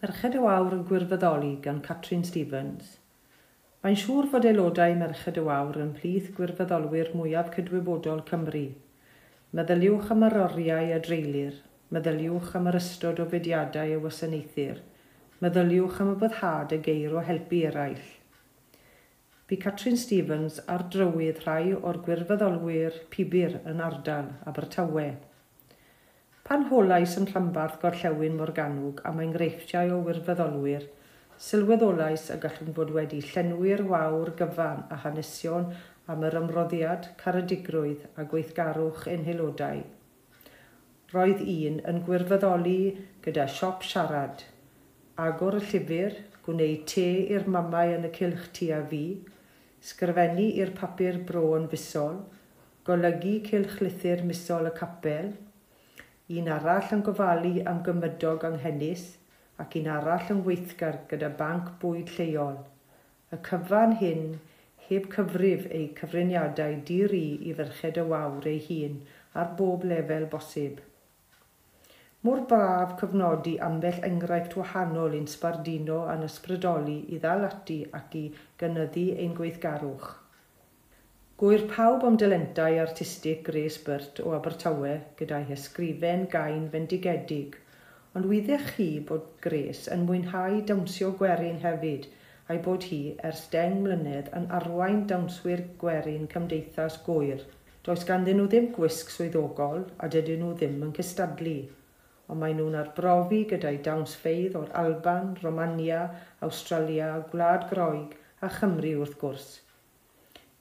[0.00, 2.94] Merched y Wawr yn gwirfoddoli gan Catrin Stevens.
[3.84, 8.62] Mae'n siŵr fod aelodau Merched y Wawr yn plith gwirfoddolwyr mwyaf cydwybodol Cymru.
[9.52, 11.58] Meddyliwch am yr oriau a dreilir,
[11.92, 14.80] meddyliwch am yr ystod o fudiadau y wasanaethir,
[15.44, 18.08] meddyliwch am y byddhad y geir o helpu eraill
[19.50, 25.08] bu Catrin Stevens ar drywydd rhai o'r gwirfoddolwyr pibur yn ardal Abertawe.
[26.50, 30.82] Panholais yn Llambarth Gorllewin Morganwg am enghreifftiau o wirfoddolwyr,
[31.38, 35.68] sylweddolais y gallwn bod wedi llenwi'r wawr gyfan a hanesion
[36.10, 39.84] am yr ymroddiad, caredigrwydd a gweithgarwch ein haelodau.
[41.12, 42.80] Roedd un yn gwirfoddoli
[43.28, 44.42] gyda siop siarad,
[45.26, 46.16] agor y llyfr,
[46.48, 47.04] gwneud te
[47.36, 49.04] i'r mamau yn y cilch tu a fi,
[49.92, 52.18] sgrifennu i'r papur bro yn fusol,
[52.90, 55.30] golygu cilch lythyr misol y capel,
[56.38, 59.06] un arall yn gofalu am gymydog anghennus
[59.62, 62.60] ac un arall yn weithgar gyda banc bwyd lleol.
[63.34, 64.22] Y cyfan hyn
[64.90, 69.02] heb cyfrif eu cyfriniadau diri i ferched y wawr ei hun
[69.42, 70.80] ar bob lefel bosib.
[72.26, 78.26] Mor braf cyfnodi ambell enghraifft wahanol i'n sbardino a'n ysbrydoli i ddal ati ac i
[78.62, 80.19] gynyddu ein gweithgarwch.
[81.40, 87.54] Gwyr pawb am dylentau artistig Grace Burt o Abertawe gyda'i hysgrifen gain fendigedig,
[88.12, 92.04] ond wyddech chi bod Grace yn mwynhau dawnsio gwerin hefyd
[92.52, 97.46] a'i bod hi ers 10 mlynedd yn arwain dawnswyr gwerin Cymdeithas Gwyr.
[97.88, 101.56] Does ganddyn nhw ddim gwisg swyddogol a dydyn nhw ddim yn cystadlu
[102.26, 106.04] ond maen nhw'n arbrofi gyda'i dawnsfeidd o'r Alban, Romania,
[106.50, 109.50] Australia, Gwlad Groeg a Chymru wrth gwrs.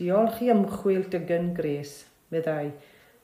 [0.00, 1.90] Diolch i ymchwil dy gyngres,
[2.32, 2.72] meddai,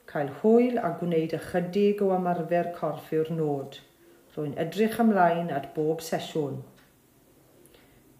[0.09, 3.79] cael hwyl a gwneud ychydig o ymarfer corff yw'r nod.
[4.35, 6.59] Rwy'n edrych ymlaen at bob sesiwn.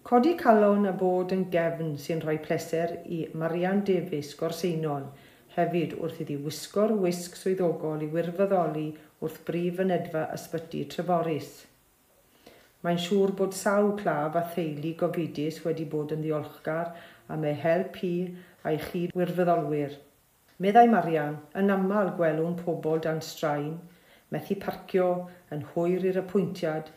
[0.10, 5.06] Codi calon a bod yn gefn sy'n rhoi pleser i Marian Davies Gorseinon
[5.54, 8.88] hefyd wrth iddi wisgo'r wisg swyddogol i wirfoddoli
[9.22, 11.52] wrth brif fynedfa ysbyty Treforys.
[12.82, 16.94] Mae'n siŵr bod sawl claf a theulu gofidus wedi bod yn ddiolchgar
[17.34, 18.14] am ei help hi
[18.68, 19.96] a'i chi wirfoddolwyr.
[20.60, 23.78] Meddai Marian, yn aml gwelwn pobl dan straen,
[24.34, 25.06] methu parcio
[25.56, 26.90] yn hwyr i'r apwyntiad,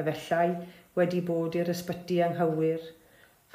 [0.00, 0.46] efallai
[0.96, 2.86] wedi bod i'r ysbyty anghywir,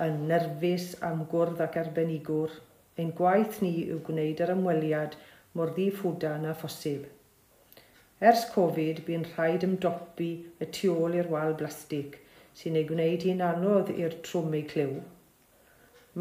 [0.06, 2.54] yn nerfus am gwrdd ac arbenigwr.
[3.00, 5.18] Ein gwaith ni yw gwneud yr ymweliad
[5.58, 7.08] mor ddifwdan a phosib.
[8.30, 10.30] Ers Covid, bu'n rhaid ymdopi
[10.64, 12.16] y tu ôl i'r wal blastig,
[12.56, 14.96] sy'n ei gwneud hi'n anodd i'r trwm ei clyw.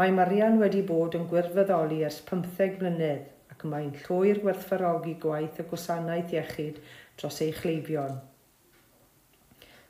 [0.00, 5.65] Mae Marian wedi bod yn gwirfoddoli ers 15 mlynedd ac mae'n llwyr gwerthfarogi gwaith y
[5.71, 6.81] gwasanaeth iechyd
[7.21, 8.16] dros ei chleifion.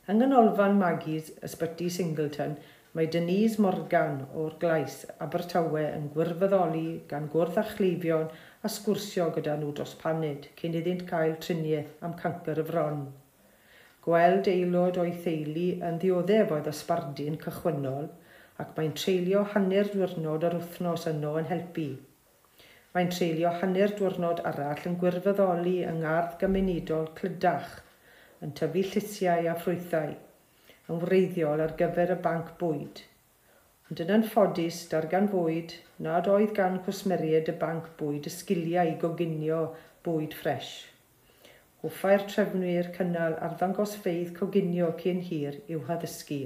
[0.04, 2.52] Yng nghanolfan Magis, ysbyty Singleton,
[2.92, 8.28] mae Denise Morgan o'r Glais Abertawe yn gwirfoddoli gan gwrdd a chleifion
[8.60, 13.00] a sgwrsio gyda nhw dros paned cyn iddynt cael triniaeth am cancer y fron.
[14.04, 18.12] Gweld aelod o'i theulu yn ddioddef oedd ysbardu'n cychwynnol–
[18.62, 21.86] ac mae'n treulio hanner diwrnod ar wythnos yno yn helpu.
[22.94, 27.72] Mae'n treulio hanner diwrnod arall yn gwirfoddoli yng ngardd gymunedol clydach,
[28.46, 30.14] yn tyfu llysiau a ffrwythau,
[30.86, 33.02] yn wreiddiol ar gyfer y banc bwyd.
[33.90, 35.74] Ond yn anffodus, dargan fwyd,
[36.06, 39.62] nad oedd gan cwsmeriad y banc bwyd y sgiliau i goginio
[40.06, 40.74] bwyd ffres.
[41.82, 46.44] Hoffai'r trefnwyr cynnal ar ddangosfeidd coginio cyn hir i'w haddysgu.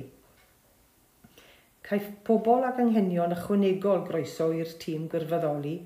[1.89, 5.77] Caiff pobl ac anghenion ychwanegol groeso i'r tîm gyrfyddoli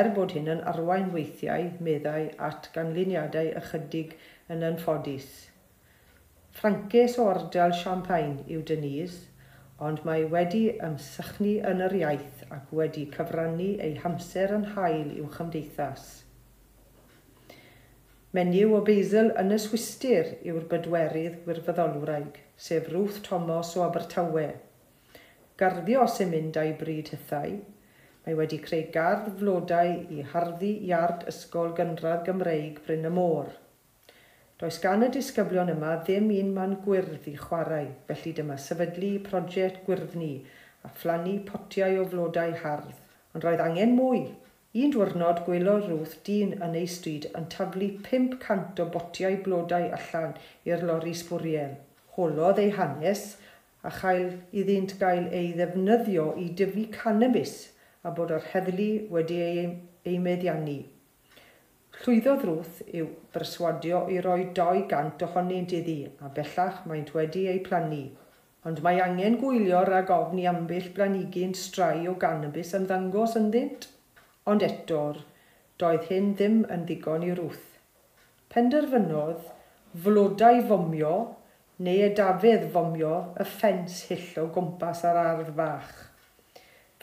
[0.00, 4.12] er bod hyn yn arwain weithiau meddai at ganlyniadau ychydig
[4.54, 5.26] yn anffodus.
[6.58, 9.24] Ffrancus o ardal Champagne yw Denise,
[9.88, 15.26] ond mae wedi ymsychnu yn yr iaith ac wedi cyfrannu ei hamser yn hael i'w
[15.34, 16.06] chymdeithas.
[18.38, 24.48] Menyw o Beisel yn y Swistyr yw'r bydwerydd gwirfoddolwraig, sef Ruth Thomas o Abertawe,
[25.58, 27.54] garddio sy'n mynd â'i bryd hithau.
[28.24, 33.48] Mae wedi creu gardd flodau i harddu iard ysgol gynradd Gymreig Bryn y Môr.
[34.60, 39.82] Does gan y disgyblion yma ddim un man gwyrdd i chwarae, felly dyma sefydlu prosiect
[39.88, 40.30] gwyrddni
[40.86, 42.94] a phlannu potiau o flodau hardd.
[43.34, 44.22] Ond roedd angen mwy.
[44.78, 50.38] Un diwrnod gwelodd rwth dyn yn ei stryd yn taflu 500 o botiau blodau allan
[50.70, 51.74] i'r lori sbwriel.
[52.14, 53.26] Holodd ei hanes
[53.88, 54.30] a chael
[54.60, 57.56] iddynt gael ei ddefnyddio i dyfu cannabis
[58.04, 59.66] a bod yr heddlu wedi ei,
[60.10, 60.78] ei meddiannu.
[61.98, 65.96] Llwyddodd Ruth i'w berswadio i roi 200 ohonynt iddi
[66.26, 68.02] a bellach maent wedi ei plannu.
[68.68, 73.88] Ond mae angen gwylio rhag ofni ambell blanigyn strai o ganabis yn ddangos ynddynt.
[74.52, 75.22] Ond eto'r,
[75.80, 77.66] doedd hyn ddim yn ddigon i Ruth.
[78.52, 79.48] Penderfynodd
[80.04, 81.14] flodau fomio
[81.86, 85.92] neu y dafydd fomio y ffens hyll o gwmpas ar ardd fach.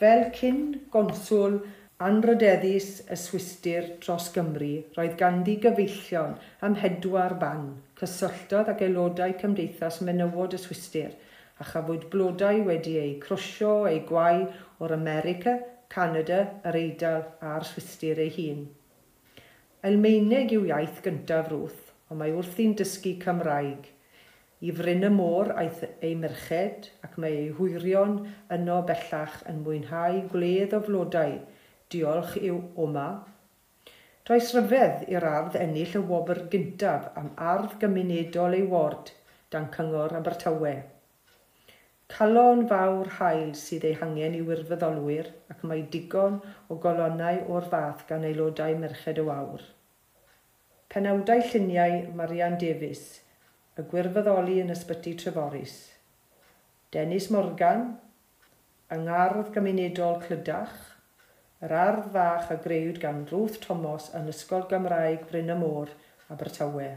[0.01, 0.57] Fel cyn
[0.92, 1.62] gonswl
[2.04, 6.36] anrydeddus y swistir dros Gymru, roedd ganddi gyfeillion
[6.68, 7.69] am hedwar ban,
[8.01, 11.16] cysylltodd ac aelodau Cymdeithas Menywod y Swistir,
[11.56, 14.44] a chafwyd blodau wedi eu crwsio eu gwau
[14.83, 15.56] o'r America,
[15.88, 18.66] Canada, yr Eidal a'r Swistir ei hun.
[19.88, 23.95] Almeineg yw iaith gyntaf rwth, ond mae wrthi'n dysgu Cymraeg.
[24.63, 28.13] I fryn y môr aeth ei merched ac mae ei hwyrion
[28.56, 31.34] yno bellach yn mwynhau gwledd o flodau.
[31.92, 33.07] Diolch i'w oma.
[34.25, 39.12] Does rhyfedd i'r ardd ennill y wobr gyntaf am ardd gymunedol ei ward
[39.52, 40.74] dan cyngor Abertawe.
[42.16, 46.40] Calon fawr hael sydd ei hangen i wirfoddolwyr ac mae digon
[46.72, 49.68] o golonau o'r fath gan aelodau merched y wawr.
[50.88, 53.06] Penawdau lluniau Marian Davies–
[53.75, 55.74] y gwirfoddoli yn ysbyty Treforys.
[56.95, 57.81] Dennis Morgan,
[58.95, 60.77] yng Ngardd Gymunedol Clydach,
[61.66, 65.92] yr ardd fach a grewd gan Ruth Thomas yn Ysgol Gymraeg Bryn y Môr,
[66.31, 66.88] Abertawe.